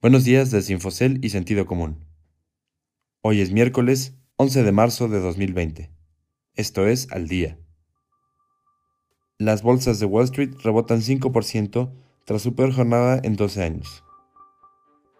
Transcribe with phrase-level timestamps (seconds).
[0.00, 2.04] Buenos días desde Infocel y Sentido Común.
[3.20, 5.90] Hoy es miércoles 11 de marzo de 2020.
[6.54, 7.58] Esto es Al Día.
[9.38, 11.90] Las bolsas de Wall Street rebotan 5%
[12.24, 14.04] tras su peor jornada en 12 años.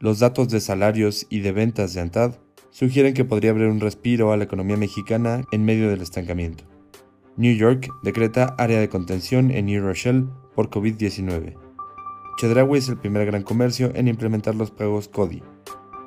[0.00, 2.36] Los datos de salarios y de ventas de ANTAD
[2.70, 6.64] sugieren que podría haber un respiro a la economía mexicana en medio del estancamiento.
[7.36, 11.61] New York decreta área de contención en New Rochelle por COVID-19.
[12.36, 15.42] Chedraui es el primer gran comercio en implementar los pagos CODI.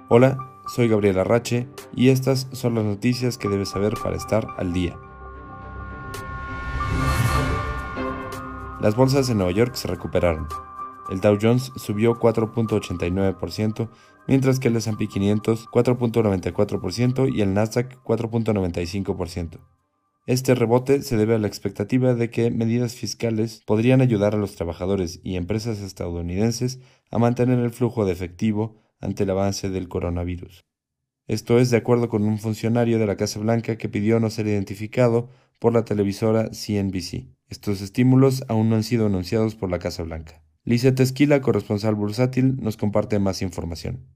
[0.10, 4.74] Hola, soy Gabriel Arrache y estas son las noticias que debes saber para estar al
[4.74, 4.98] día.
[8.82, 10.48] Las bolsas de Nueva York se recuperaron.
[11.10, 13.90] El Dow Jones subió 4.89%,
[14.28, 19.60] mientras que el S&P 500 4.94% y el Nasdaq 4.95%.
[20.28, 24.56] Este rebote se debe a la expectativa de que medidas fiscales podrían ayudar a los
[24.56, 26.80] trabajadores y empresas estadounidenses
[27.12, 30.66] a mantener el flujo de efectivo ante el avance del coronavirus.
[31.28, 34.48] Esto es de acuerdo con un funcionario de la Casa Blanca que pidió no ser
[34.48, 37.28] identificado por la televisora CNBC.
[37.48, 40.44] Estos estímulos aún no han sido anunciados por la Casa Blanca.
[40.64, 44.08] Lizette Esquila, corresponsal bursátil, nos comparte más información.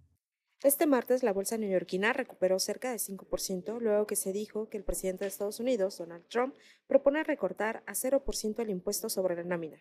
[0.61, 4.83] Este martes la bolsa neoyorquina recuperó cerca de 5% luego que se dijo que el
[4.83, 6.53] presidente de Estados Unidos, Donald Trump,
[6.85, 9.77] propone recortar a 0% el impuesto sobre la nómina,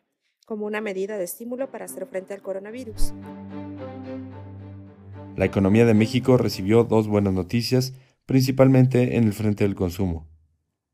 [0.46, 3.12] como una medida de estímulo para hacer frente al coronavirus.
[5.34, 10.28] La economía de México recibió dos buenas noticias, principalmente en el frente del consumo,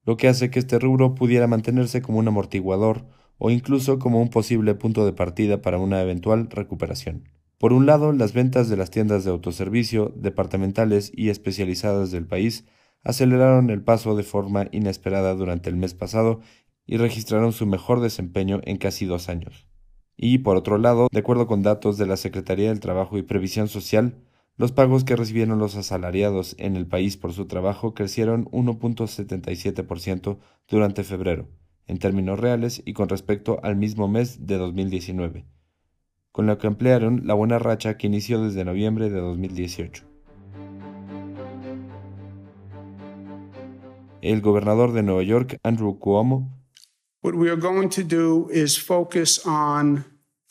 [0.06, 3.04] lo que hace que este rubro pudiera mantenerse como un amortiguador
[3.36, 7.33] o incluso como un posible punto de partida para una eventual recuperación.
[7.58, 12.66] Por un lado, las ventas de las tiendas de autoservicio, departamentales y especializadas del país
[13.04, 16.40] aceleraron el paso de forma inesperada durante el mes pasado
[16.86, 19.68] y registraron su mejor desempeño en casi dos años.
[20.16, 23.68] Y, por otro lado, de acuerdo con datos de la Secretaría del Trabajo y Previsión
[23.68, 24.16] Social,
[24.56, 31.04] los pagos que recibieron los asalariados en el país por su trabajo crecieron 1.77% durante
[31.04, 31.48] febrero,
[31.86, 35.53] en términos reales y con respecto al mismo mes de 2019
[36.34, 40.02] con lo que ampliaron la buena racha que inició desde noviembre de 2018.
[44.20, 46.50] El gobernador de Nueva York, Andrew Cuomo,
[47.22, 50.04] What we are going to do is focus on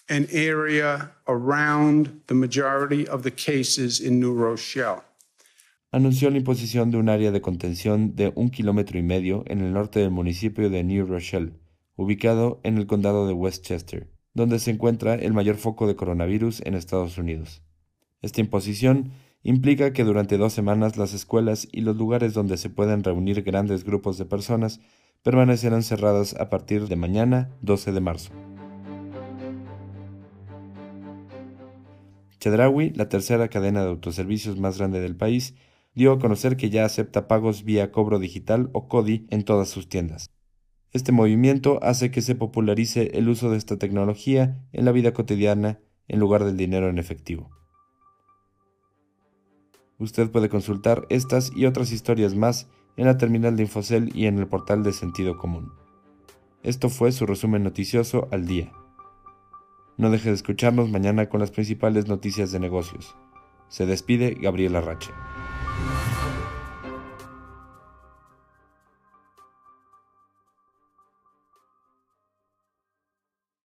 [0.07, 5.01] an area around the majority of the cases in New Rochelle.
[5.91, 9.73] Anunció la imposición de un área de contención de un kilómetro y medio en el
[9.73, 11.59] norte del municipio de New Rochelle,
[11.97, 16.73] ubicado en el condado de Westchester donde se encuentra el mayor foco de coronavirus en
[16.73, 17.61] Estados Unidos.
[18.21, 19.11] Esta imposición
[19.43, 23.83] implica que durante dos semanas las escuelas y los lugares donde se pueden reunir grandes
[23.83, 24.79] grupos de personas
[25.21, 28.31] permanecerán cerradas a partir de mañana 12 de marzo.
[32.39, 35.55] Chedraui, la tercera cadena de autoservicios más grande del país,
[35.95, 39.87] dio a conocer que ya acepta pagos vía cobro digital o CODI en todas sus
[39.87, 40.29] tiendas.
[40.93, 45.79] Este movimiento hace que se popularice el uso de esta tecnología en la vida cotidiana
[46.07, 47.49] en lugar del dinero en efectivo.
[49.97, 54.37] Usted puede consultar estas y otras historias más en la terminal de Infocel y en
[54.37, 55.71] el portal de Sentido Común.
[56.61, 58.71] Esto fue su resumen noticioso al día.
[59.97, 63.15] No deje de escucharnos mañana con las principales noticias de negocios.
[63.67, 65.11] Se despide Gabriela Rache.